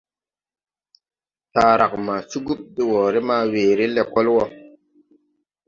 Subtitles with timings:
[1.53, 4.43] Taarag ma cugum de wɔɔre ma weere lɛkɔl wɔ.